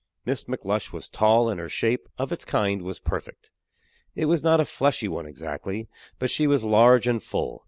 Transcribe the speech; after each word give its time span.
Miss 0.25 0.45
McLush 0.45 0.91
was 0.91 1.07
tall, 1.07 1.47
and 1.47 1.59
her 1.59 1.69
shape, 1.69 2.09
of 2.17 2.31
its 2.31 2.43
kind, 2.43 2.81
was 2.81 2.97
perfect. 2.99 3.51
It 4.15 4.25
was 4.25 4.41
not 4.41 4.59
a 4.59 4.65
fleshy 4.65 5.07
one 5.07 5.27
exactly, 5.27 5.87
but 6.17 6.31
she 6.31 6.47
was 6.47 6.63
large 6.63 7.05
and 7.07 7.21
full. 7.21 7.59